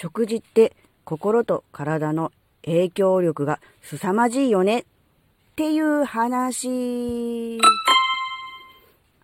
[0.00, 0.74] 食事って
[1.04, 2.32] 心と体の
[2.64, 4.84] 影響力が凄まじいよねっ
[5.56, 7.58] ていう話。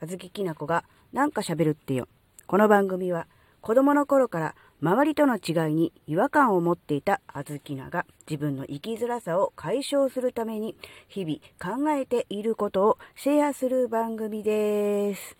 [0.00, 2.08] あずききなこがなんか喋るってよ。
[2.46, 3.26] この番組は
[3.60, 10.74] 子供の頃から周りとの違いに違和感を持っていたあずきなが自分の生きづらさを解消するために
[11.06, 15.36] 日々考えていることをシェアする番組です。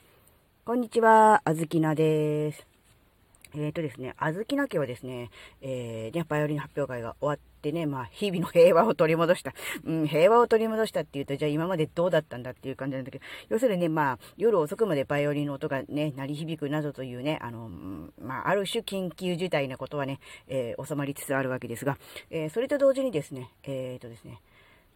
[0.66, 2.71] こんにちは、あずきなです。
[3.54, 5.30] え、ー、とですね、あずきな家はですね、
[5.60, 9.52] えー、ね、バイオリン発表会が終わってね、まあ、日々の平和を取り戻した。
[9.84, 17.68] うん、平和を取り戻したっていうと、じゃあ今までどうだったんだっていう感じなんだけど、要するにね、まあ、夜遅くまでバイオリンの音がね、鳴り響くなどというね、あの、
[18.20, 21.98] まあ、ある種緊急事態なことはね、えー、収まりつつあるわけですが、
[22.30, 24.40] えそれと同時にですね、えっ、とですね、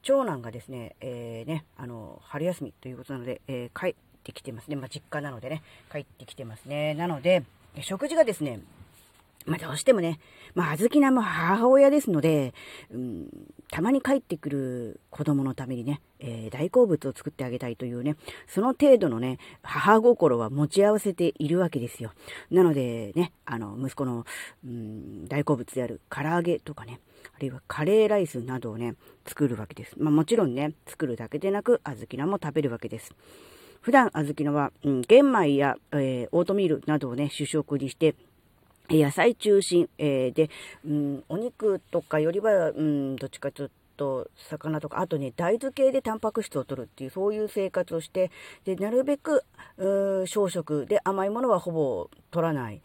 [0.03, 4.77] 長男がですね、えー、ね、あの、春休みということなので、え帰ってきてますね。
[4.77, 6.95] まあ、実家なのでね、帰ってきてますね。
[6.95, 7.45] なので、
[7.83, 8.61] 食事がですね、
[9.47, 10.19] まあ、どうしてもね、
[10.55, 12.53] まあ、あずきなも母親ですので、
[12.91, 13.29] うん、
[13.71, 18.17] たまに帰ってくる子供のためにね、えー、大好物を作ってあげたいというね、
[18.49, 22.13] その程度のね、母心は持ち合わせているわけですよ。
[22.51, 24.25] なのでね、あの、息子の、
[24.65, 26.99] うん、大好物である唐揚げとかね、
[27.37, 29.95] あるいはカレーライスなどをね、作るわけです。
[29.97, 33.15] まあ、もちろんね、作るだけでなく、あずきなも食べるわけです。
[33.87, 38.17] 普段、あずきのは、うん、玄米や、えー、オートミールなどをね、主食にして、
[38.91, 40.51] 野菜中心、えー、で、
[40.85, 48.33] うん、お肉とかよりは、うん、どっちかというと、魚とか、あとね、大豆系でタンパク質を取るっていう、そういう生活をして、
[48.65, 49.45] で、なるべく、
[50.27, 52.83] 小食で甘いものはほぼ取らない。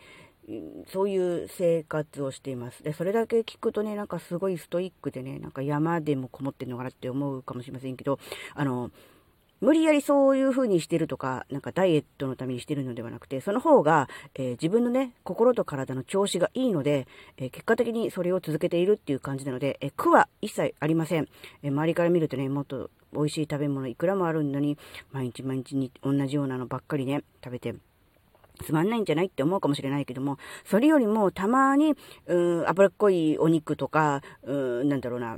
[0.93, 2.83] そういう生活をしています。
[2.83, 8.19] で、それだけ聞くとね、なんかすごいストイックでね、なんか山でもこもってるのかなって思うかもしれませんけど、
[8.53, 8.91] あの、
[9.61, 21.27] 無理やりそういう風にしてるとか、なんかダイエットのためにしてるのではなくて、その方が、えー、自分のね、心と体の調子がいいので、えー、結果的にそれを続けているっていう感じなので、えー、苦は一切ありません。
[21.61, 24.79] え周りから見るとね、もっと美味しい食べ物いくらもあるのに、
[25.11, 27.75] 毎日毎日に同じようなのばっかりね、食べて、
[28.63, 31.95] つまんないんじゃないって思うかもしれないけども、それよりもたまに、
[32.27, 35.37] うん、脂っこいお肉とか、うん、なんだろうな、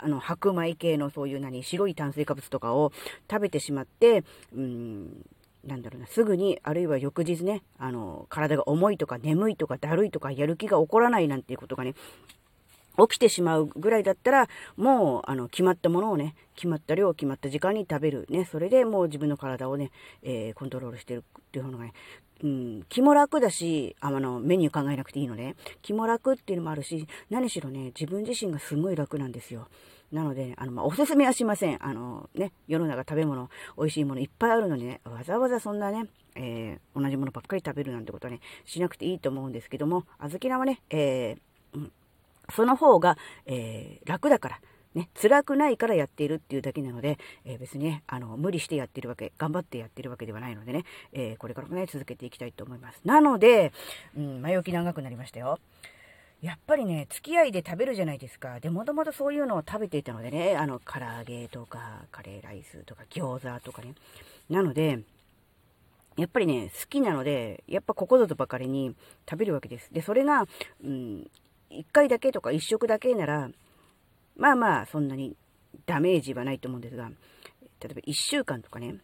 [0.00, 2.92] あの、白米系のそういう何、白い炭水化物とかを
[3.30, 4.24] 食べてしまって、
[4.54, 5.24] うん、
[5.64, 11.94] なんだろうな、すぐに、あるいは翌日ね、あの、体が重いとか眠いとかだるいとかやる気が起こらないなんていうことがね、
[12.98, 18.26] 起きてしまうぐらいだったら、もう、あの、決まったものをね、決まった量、決まった時間に食べる。
[18.28, 19.90] ね、それでもう自分の体をね、
[20.22, 21.92] えー、コントロールしてるっていうのがね、
[22.42, 25.54] うん、気も楽だし、あの、メニュー考えなくていいのね。
[25.80, 29.68] 気も楽っていうのもあるし、何しろね、自分自身がすごい楽なんですよ。
[30.10, 31.84] なので、あの、まあ、おすすめはしません。
[31.84, 33.48] あの、ね、世の中食べ物、
[33.78, 41.92] 美味しいものいっぱいあるのにね、わざわざそんなね、えー、同じものばっかり食べるなんてことはね、しなくていいと思うんですけども、小豆菜はね、えー、うん、
[42.50, 43.16] その方が、
[43.46, 44.60] えー、楽だから、
[44.94, 53.00] ね、辛くないからやっているっていうだけなので、えー、別にね、あの、無理してやってるわけ、頑張ってやってるわけではないのでね、えー、これからもね、続けていきたいと思います。
[53.04, 53.72] なので、
[54.16, 55.58] うん、前置き長くなりましたよ。
[56.42, 58.58] やっぱりね、付き合いで食べるじゃないですか。
[58.58, 63.94] で、もともとそういうのを食べていたのでね、あの、唐揚げとか、カレーライスとか、餃子とかね。
[64.50, 64.98] なので、
[66.16, 68.94] やっぱりね、好きなので、やっぱここぞとばかりに
[69.30, 69.94] 食べるわけです。
[69.94, 70.46] で、それが、
[70.84, 71.30] うん、
[71.70, 73.48] 1回だけとか1食だけなら、
[74.42, 75.36] まあまあ、そんなに
[75.86, 77.08] ダメージはないと思うんですが、
[77.80, 78.96] 例えば1週間とかね、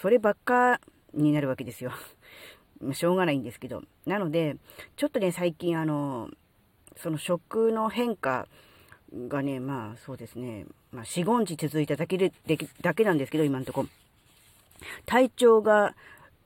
[0.00, 0.80] そればっか
[1.12, 1.90] になるわけですよ。
[2.94, 3.82] しょうがないんですけど。
[4.06, 4.56] なので、
[4.94, 6.30] ちょっとね、最近あの、
[6.94, 8.46] その食の変化
[9.12, 12.32] がね、まあそうですね、まあ4、5日続いただけで、
[12.82, 13.84] だけなんですけど、今のとこ。
[15.06, 15.96] 体調が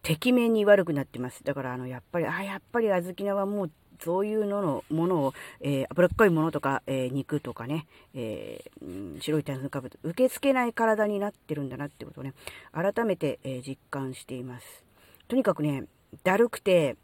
[0.02, 1.44] てきめんに悪くなってます。
[1.44, 3.70] だからあの、やっぱり、あ、やっぱり小豆菜はもう
[4.04, 12.34] そういうののものを、えー、脂っこいものとか、えー、肉とかね、えー、白い炭水化物、受け付けない体になってるんだなってことをね、
[12.72, 14.84] 改めて、え実感しています。
[15.28, 15.84] とにかくね、
[16.22, 16.96] だるくて、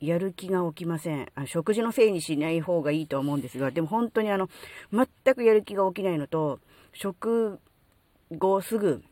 [0.00, 1.28] やる気が起きません。
[1.34, 4.48] あ食事のせいにしない方がいいと思うんですが、でも本当にあの、
[4.92, 6.60] 全くやる気が起きないのと、
[6.92, 7.58] 食
[8.36, 9.02] 後すぐ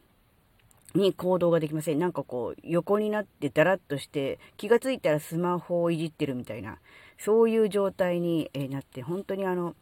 [0.94, 1.99] に行動ができません。
[1.99, 6.79] なんかこう、横になってダラッとして、気がついたらスマホをいじってるみたいな、
[7.19, 9.75] そういう状態になって、本当にあの、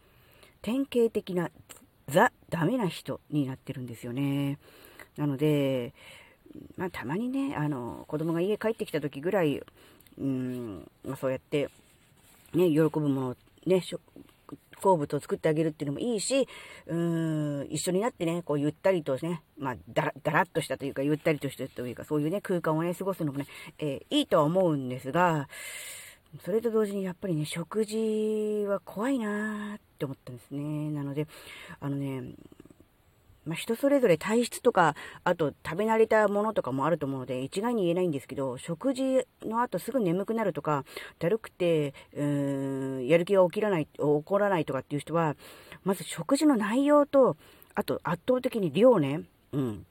[0.60, 1.50] 典型的な
[2.08, 4.58] ザ・ダメな人になってるんですよね。
[5.16, 5.92] なので、
[6.76, 9.62] まあ、たまにね、あの、子供が家帰ってきた時ぐらい、
[10.18, 11.68] うん、まあ、そうやって、
[12.54, 13.36] ね、喜ぶものを
[13.66, 13.82] ね、
[14.82, 16.46] 好物を作ってあげるっていうのもいいし、
[16.86, 23.46] うーん、一緒になってね、こうゆったりとね、まあ、だら、だらっとしたというか、ゆったりとしたというか、そういうね、空間をね、過ごすのもね、
[23.78, 25.48] えー、いいとは思うんですが、
[26.40, 30.90] それと同時にやっぱりね、食事は怖いなーって思ったんですね。
[30.90, 31.26] なので、
[31.78, 32.34] あのね、
[33.44, 34.94] まあ、人それぞれ体質とか、
[35.24, 40.84] あと食べ慣れたものとかもあると思うので、一概に言えないんですけど、食事の後すぐ眠くなるとか、
[41.18, 45.36] だるくて、うーん、やる気が起きらない、起こらないとかっていう人は、
[45.84, 47.36] まず食事の内容と、
[47.74, 49.86] あと圧倒的に量ね、うん。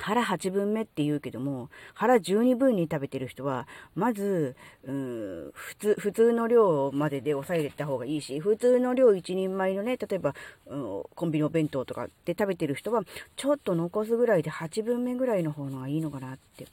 [0.00, 10.34] 腹8分目って言うけども、腹12分に食べてる人は、まず、うん、普通、普通の量までで抑えれた方がいいし、普通の量1人前のね、例えば、
[10.66, 13.02] うん、コンビニお弁当とかで食べてる人は、
[13.36, 16.66] ちょっと残すぐらいで8分目ぐらいの方がいいのかなって。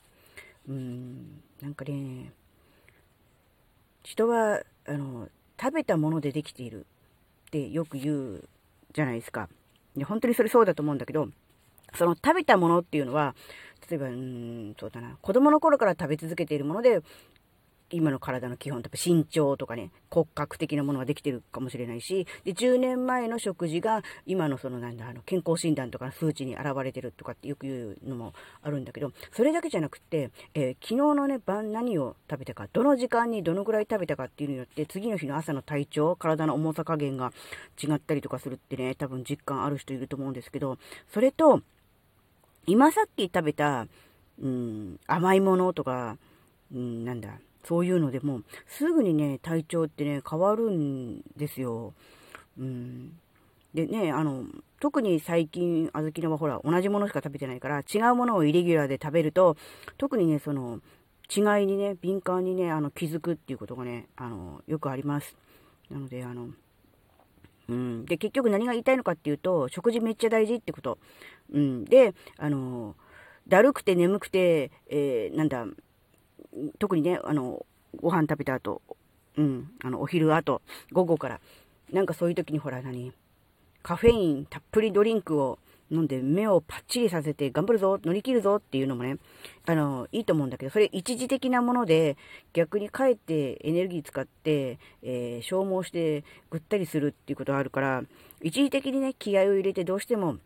[0.69, 2.31] うん、なんかね、
[4.03, 5.27] 人は、あの、
[5.59, 6.85] 食べたものでできている
[7.47, 8.43] ってよく言う
[8.93, 9.49] じゃないですか。
[9.95, 11.27] で本当にそれそうだと思うんだけど、
[11.95, 13.35] その食べたものっていうのは、
[13.89, 17.01] 例えば、うん、そうだな、子供の頃から食べ続けているもので、
[17.89, 37.31] 今の体の基本、例えば身長とかね、骨格的なものができてるかもしれないし、で、10年前の食事が今のそのなんだ、あの、健康診断とかの数値に現れてるとかってよく言うのもあるんだけど、それだけじゃなくて、えー、昨日のね、晩何を食べたか、どの時間にどのぐらい食べたかっていうのによって、次の日の朝の体調、体の重さ加減が
[37.81, 41.61] 違ったりとかするってね、多分実感ある人いると思うんですけど、それと、
[42.67, 43.87] 今さっき食べた、
[44.41, 46.17] うん、甘いものとか、
[46.73, 51.93] うん、なんだ、そういうのでも、すぐにね、体調ってね、変わるんですよ。
[52.59, 53.13] うん。
[53.73, 54.43] でね、あの、
[54.81, 59.55] 特に最近、あずきのはほら、同じものしか食べてないから、違うものをイレギュラーで食べると、
[59.97, 60.81] 特にね、その、
[61.29, 65.37] 違いにね、敏感にね、あの、気づくっていうことがね、あの、よくあります。
[65.89, 66.49] なので、あの、
[67.69, 68.05] うん。
[68.05, 70.97] で、結局何が言いたいのかっていうと、食事めっちゃ大事ってこと。
[71.53, 71.85] うん。
[71.85, 72.95] で、あの、
[73.47, 75.65] だるくて眠くて、えー、なんだ、
[76.79, 77.65] 特にね、あの、
[77.95, 78.81] ご飯食べた後、
[79.37, 80.61] うん、あの、お昼後、
[80.91, 81.39] 午後から、
[81.91, 83.13] なんかそういう時にほら何、
[83.83, 85.59] カフェインたっぷりドリンクを
[85.91, 89.17] 飲んで目をパッチリさせて頑張るぞ、乗り切るぞっていうのもね、
[89.65, 92.17] あの、いいと思うんだけど、それ一時的なもので、
[92.53, 98.03] 逆にかえってエネルギー使って、えー、消耗してぐったりするっていうことがあるから、
[98.41, 100.37] 一時的にね、気合を入れてどうしても、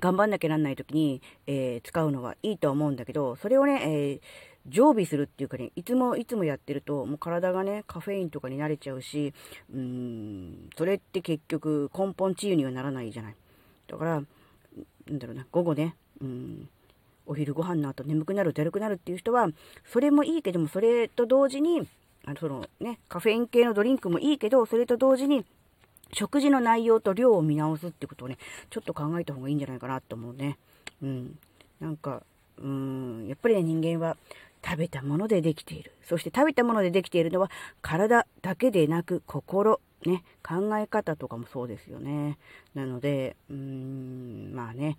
[0.00, 4.20] 頑張んなきゃなんない時に、えー、使うのはいいと思うんだけど、それをね、えー、
[4.68, 9.32] 常備するっていうかね、いつもいつもやってると、もう体がね、カフェインとかに慣れちゃうし、
[9.72, 13.36] うーん、それって結局根本治癒にはならないじゃない。
[13.86, 14.22] だから、
[15.08, 16.68] なんだろうな、午後ね、うん、
[17.26, 19.48] お昼ご飯の後眠くなる、だるくなるっていう人は、
[19.84, 21.86] それもいいけども、それと同時に、
[22.24, 25.44] あの、そのね、カフェイン系のドリンクもいいけど、それと同時に、
[26.12, 28.38] 食事の内容と量を見直すってことをね、
[28.70, 30.56] ちょっと考えた方がいいんじゃないかなと思うね。
[31.02, 31.38] うん。
[31.80, 32.22] なんか、
[32.58, 34.16] うん、やっぱりね、人間は
[34.64, 35.92] 食べたものでできている。
[36.04, 37.50] そして食べたものでできているのは、
[37.82, 42.38] 体だけでなく心、ね、考え方とかもそうですよね。
[42.74, 44.98] なので、うーん、まあね、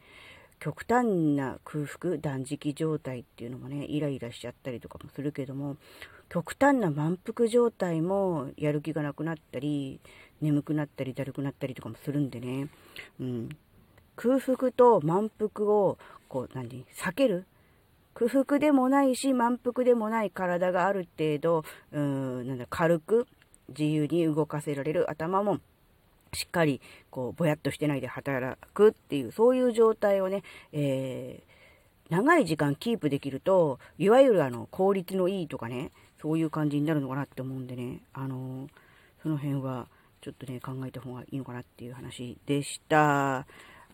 [0.59, 5.77] 極端な空腹、断食状態っていうのもね、イライラしちゃったりとかもするけども、
[6.29, 9.99] 極端な満腹状態もやる気がなくなったり、
[10.41, 12.69] 眠くなったり、だるくなったりとかもするんでね、
[13.19, 13.49] うん、
[14.15, 15.97] 空腹と満腹を、
[16.27, 17.45] こう、何、避ける？
[18.15, 23.27] 空腹でもないし、満腹でもない体がある程度、うん、なんだ、軽く、
[23.69, 25.59] 自由に動かせられる頭も、
[26.33, 30.43] しっかり、こう、ぼやっとしてないで働くっていう、そういう状態をね、
[30.73, 38.69] えー、長い時間キープできると、いわゆるあの、効率のいいとかね、そういう感じになるのかなって思うんでね、あのー、
[39.23, 39.87] その辺は、
[40.21, 43.45] ちょっとね、考えた方がいいのかなっていう話でした。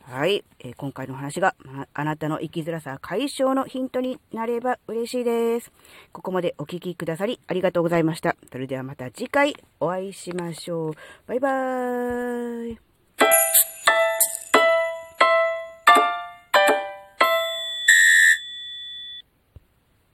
[0.06, 1.56] はい、えー、今回の話が
[1.94, 5.72] あなたの生きづらさ解消のヒントになれば嬉しいです。
[6.12, 8.36] ここまでお聴きくださりありがとうございました。
[8.52, 10.94] それではまた次回お会いしましょう。
[11.26, 12.93] バイバーイ。